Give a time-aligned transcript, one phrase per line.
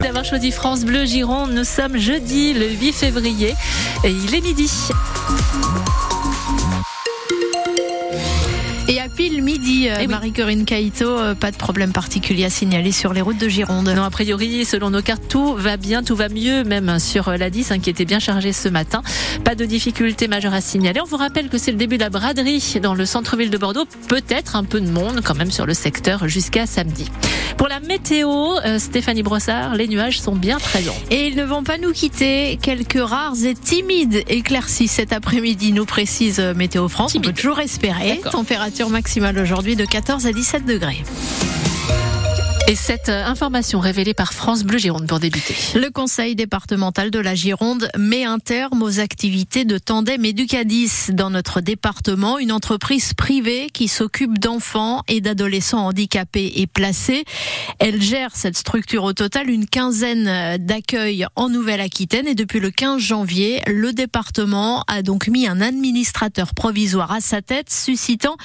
[0.00, 1.50] d'avoir choisi France Bleu Gironde.
[1.50, 3.56] Nous sommes jeudi le 8 février
[4.04, 4.70] et il est midi.
[9.86, 10.06] Euh, Eh oui.
[10.08, 13.88] Marie-Corinne Caïto, euh, pas de problème particulier à signaler sur les routes de Gironde.
[13.94, 17.50] Non, a priori, selon nos cartes, tout va bien, tout va mieux, même sur la
[17.50, 19.02] 10, hein, qui était bien chargée ce matin.
[19.44, 21.00] Pas de difficultés majeures à signaler.
[21.00, 23.84] On vous rappelle que c'est le début de la braderie dans le centre-ville de Bordeaux.
[24.08, 27.06] Peut-être un peu de monde quand même sur le secteur jusqu'à samedi.
[27.56, 28.28] Pour la météo,
[28.64, 30.94] euh, Stéphanie Brossard, les nuages sont bien présents.
[31.10, 32.58] Et ils ne vont pas nous quitter.
[32.62, 37.12] Quelques rares et timides éclaircies cet après-midi, nous précise euh, Météo France.
[37.14, 37.34] On Timide.
[37.34, 38.20] peut toujours espérer.
[38.30, 41.02] Température maximale aujourd'hui de 14 à 17 degrés.
[42.68, 45.54] Et cette euh, information révélée par France Bleu Gironde pour débuter.
[45.74, 51.30] Le conseil départemental de la Gironde met un terme aux activités de Tandem Educadis dans
[51.30, 57.24] notre département, une entreprise privée qui s'occupe d'enfants et d'adolescents handicapés et placés.
[57.78, 63.00] Elle gère cette structure au total une quinzaine d'accueils en Nouvelle-Aquitaine et depuis le 15
[63.00, 68.36] janvier, le département a donc mis un administrateur provisoire à sa tête, suscitant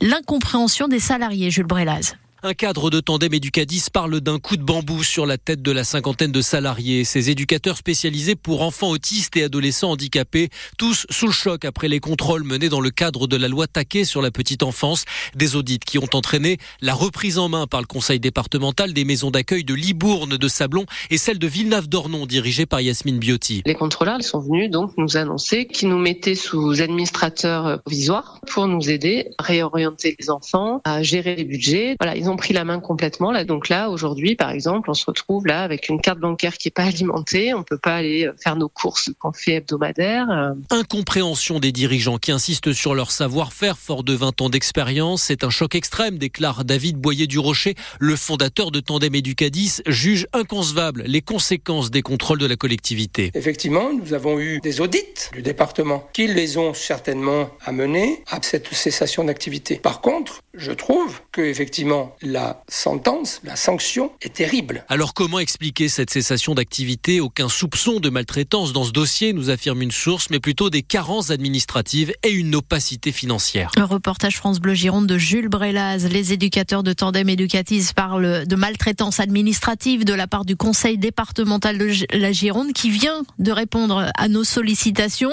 [0.00, 2.14] l'incompréhension des salariés, Jules Brélaz.
[2.44, 5.84] Un cadre de tandem Educadis parle d'un coup de bambou sur la tête de la
[5.84, 7.04] cinquantaine de salariés.
[7.04, 12.00] Ces éducateurs spécialisés pour enfants autistes et adolescents handicapés, tous sous le choc après les
[12.00, 15.04] contrôles menés dans le cadre de la loi Taquet sur la petite enfance.
[15.36, 19.30] Des audits qui ont entraîné la reprise en main par le conseil départemental des maisons
[19.30, 23.62] d'accueil de Libourne, de Sablon et celle de Villeneuve-d'Ornon, dirigée par Yasmine Biotti.
[23.66, 28.90] Les contrôleurs sont venus donc nous annoncer qu'ils nous mettaient sous administrateurs provisoires pour nous
[28.90, 31.94] aider à réorienter les enfants, à gérer les budgets.
[32.36, 33.32] Pris la main complètement.
[33.32, 36.68] Là, donc là, aujourd'hui, par exemple, on se retrouve là avec une carte bancaire qui
[36.68, 37.54] est pas alimentée.
[37.54, 40.30] On peut pas aller faire nos courses qu'on fait hebdomadaires.
[40.30, 45.22] Euh, Incompréhension des dirigeants qui insistent sur leur savoir-faire fort de 20 ans d'expérience.
[45.22, 50.26] C'est un choc extrême, déclare David Boyer du Rocher, le fondateur de Tandem Educadis, juge
[50.32, 53.30] inconcevable les conséquences des contrôles de la collectivité.
[53.34, 58.72] Effectivement, nous avons eu des audits du département qui les ont certainement amenés à cette
[58.72, 59.76] cessation d'activité.
[59.76, 64.84] Par contre, je trouve que effectivement la sentence, la sanction est terrible.
[64.88, 67.20] Alors comment expliquer cette cessation d'activité?
[67.20, 71.30] Aucun soupçon de maltraitance dans ce dossier, nous affirme une source, mais plutôt des carences
[71.30, 73.70] administratives et une opacité financière.
[73.76, 76.06] Un reportage France Bleu Gironde de Jules Brélaz.
[76.06, 81.78] Les éducateurs de Tandem Educatis parlent de maltraitance administrative de la part du conseil départemental
[81.78, 85.32] de la Gironde qui vient de répondre à nos sollicitations.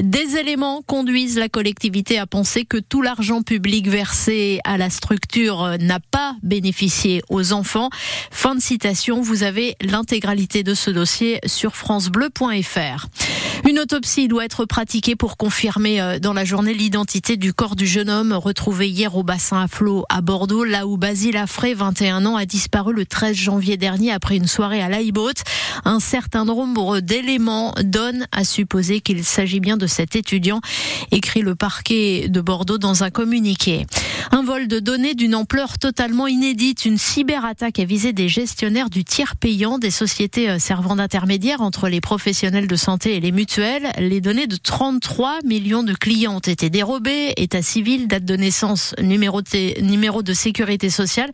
[0.00, 5.76] Des éléments conduisent la collectivité à penser que tout l'argent public versé à la structure
[5.78, 7.90] n'a pas bénéficié aux enfants.
[8.30, 9.20] Fin de citation.
[9.20, 13.06] Vous avez l'intégralité de ce dossier sur francebleu.fr.
[13.76, 17.86] Une autopsie doit être pratiquée pour confirmer euh, dans la journée l'identité du corps du
[17.86, 22.24] jeune homme retrouvé hier au bassin à flot à Bordeaux, là où Basile Affray, 21
[22.24, 25.34] ans, a disparu le 13 janvier dernier après une soirée à Laïboat.
[25.84, 30.62] Un certain nombre d'éléments donnent à supposer qu'il s'agit bien de cet étudiant,
[31.10, 33.84] écrit le parquet de Bordeaux dans un communiqué.
[34.32, 39.04] Un vol de données d'une ampleur totalement inédite, une cyberattaque a visé des gestionnaires du
[39.04, 43.65] tiers payant, des sociétés euh, servant d'intermédiaires entre les professionnels de santé et les mutuelles.
[43.98, 48.94] Les données de 33 millions de clients ont été dérobées, état civil, date de naissance,
[49.00, 51.30] numéro de, té- numéro de sécurité sociale,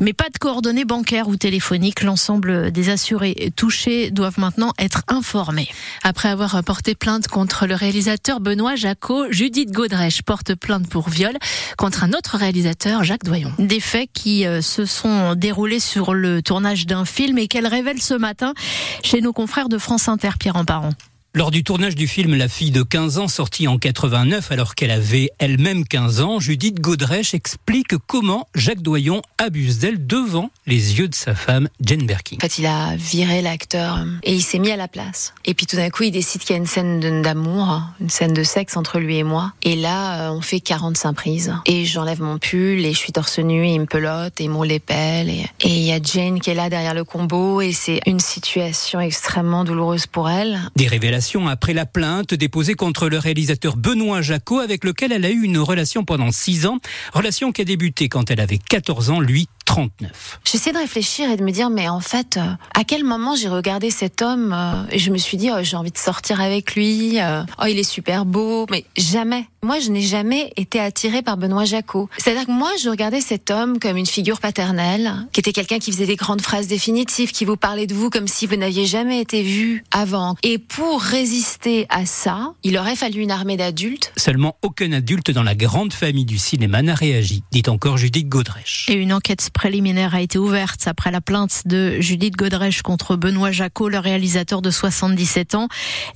[0.00, 2.02] mais pas de coordonnées bancaires ou téléphoniques.
[2.02, 5.68] L'ensemble des assurés touchés doivent maintenant être informés.
[6.02, 11.36] Après avoir porté plainte contre le réalisateur Benoît Jacot, Judith Godrèche porte plainte pour viol
[11.76, 13.52] contre un autre réalisateur, Jacques Doyon.
[13.58, 18.00] Des faits qui euh, se sont déroulés sur le tournage d'un film et qu'elle révèle
[18.00, 18.54] ce matin
[19.02, 20.90] chez nos confrères de France Inter, Pierre Emparent.
[21.34, 24.90] Lors du tournage du film La fille de 15 ans, sorti en 89 alors qu'elle
[24.90, 31.08] avait elle-même 15 ans, Judith Godrèche explique comment Jacques Doyon abuse d'elle devant les yeux
[31.08, 32.36] de sa femme Jane Birkin.
[32.36, 35.32] En fait, il a viré l'acteur euh, et il s'est mis à la place.
[35.46, 38.34] Et puis tout d'un coup, il décide qu'il y a une scène d'amour, une scène
[38.34, 39.54] de sexe entre lui et moi.
[39.62, 41.54] Et là, euh, on fait 45 prises.
[41.64, 44.50] Et j'enlève mon pull et je suis torse nu et il me pelote et il
[44.50, 45.30] me l'épelle.
[45.30, 48.20] Et et il y a Jane qui est là derrière le combo et c'est une
[48.20, 50.60] situation extrêmement douloureuse pour elle.
[50.76, 55.30] Des révélations après la plainte déposée contre le réalisateur Benoît Jacot avec lequel elle a
[55.30, 56.78] eu une relation pendant 6 ans,
[57.12, 60.40] relation qui a débuté quand elle avait 14 ans, lui 39.
[60.44, 62.42] J'essaie de réfléchir et de me dire, mais en fait, euh,
[62.74, 65.78] à quel moment j'ai regardé cet homme euh, et je me suis dit, oh, j'ai
[65.78, 69.46] envie de sortir avec lui, euh, oh, il est super beau, mais jamais.
[69.64, 72.10] Moi, je n'ai jamais été attirée par Benoît Jacot.
[72.18, 75.92] C'est-à-dire que moi, je regardais cet homme comme une figure paternelle, qui était quelqu'un qui
[75.92, 79.20] faisait des grandes phrases définitives, qui vous parlait de vous comme si vous n'aviez jamais
[79.20, 80.34] été vu avant.
[80.42, 84.12] Et pour résister à ça, il aurait fallu une armée d'adultes.
[84.16, 88.86] Seulement aucun adulte dans la grande famille du cinéma n'a réagi, dit encore Judith Godrèche.
[88.88, 93.52] Et une enquête préliminaire a été ouverte après la plainte de Judith Godrèche contre Benoît
[93.52, 95.68] Jacot, le réalisateur de 77 ans,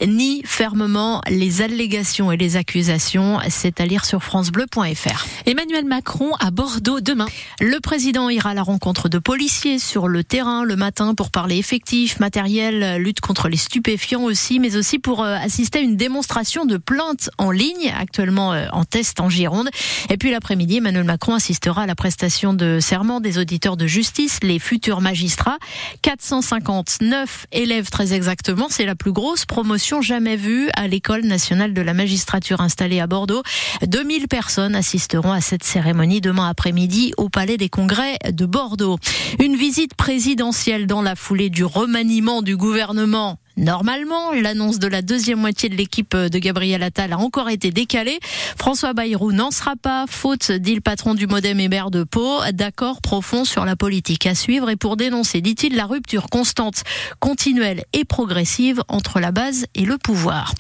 [0.05, 3.39] nie fermement les allégations et les accusations.
[3.49, 5.27] C'est à lire sur francebleu.fr.
[5.47, 7.29] Emmanuel Macron à Bordeaux demain.
[7.61, 11.57] Le président ira à la rencontre de policiers sur le terrain le matin pour parler
[11.57, 16.65] effectif, matériel, lutte contre les stupéfiants aussi, mais aussi pour euh, assister à une démonstration
[16.65, 19.69] de plainte en ligne, actuellement euh, en test en Gironde.
[20.11, 24.39] Et puis l'après-midi, Emmanuel Macron assistera à la prestation de serment des auditeurs de justice,
[24.43, 25.59] les futurs magistrats.
[26.03, 31.81] 459 élèves très exactement, c'est la plus grosse promotion jamais vue à l'école nationale de
[31.83, 33.43] la magistrature installée à Bordeaux.
[33.87, 38.99] 2000 personnes assisteront à cette cérémonie demain après-midi au Palais des Congrès de Bordeaux.
[39.41, 45.39] Une visite présidentielle dans la foulée du remaniement du gouvernement Normalement, l'annonce de la deuxième
[45.39, 48.19] moitié de l'équipe de Gabriel Attal a encore été décalée.
[48.59, 52.41] François Bayrou n'en sera pas, faute, dit le patron du Modem et maire de Pau,
[52.53, 56.83] d'accord profond sur la politique à suivre et pour dénoncer, dit-il, la rupture constante,
[57.19, 60.53] continuelle et progressive entre la base et le pouvoir.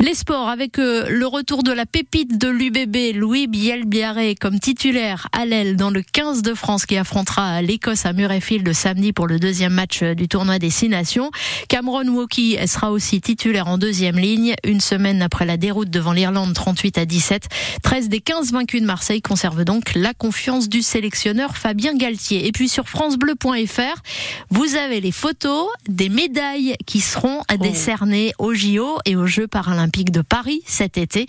[0.00, 5.28] Les sports avec euh, le retour de la pépite de l'UBB, Louis Bielbiaré comme titulaire
[5.32, 9.38] à l'aile dans le 15 de France qui affrontera l'Écosse à Murrayfield samedi pour le
[9.38, 11.30] deuxième match du tournoi des Six Nations.
[11.68, 12.08] Cameron
[12.44, 16.98] Woki sera aussi titulaire en deuxième ligne une semaine après la déroute devant l'Irlande 38
[16.98, 17.48] à 17.
[17.82, 22.46] 13 des 15 vaincus de Marseille conservent donc la confiance du sélectionneur Fabien Galtier.
[22.46, 24.02] Et puis sur francebleu.fr,
[24.50, 27.56] vous avez les photos des médailles qui seront oh.
[27.56, 31.26] décernées aux JO et aux Jeux paralympiques de Paris cet été.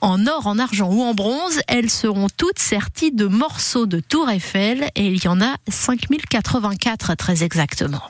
[0.00, 4.28] En or, en argent ou en bronze, elles seront toutes serties de morceaux de Tour
[4.28, 8.02] Eiffel et il y en a 5084 très exactement.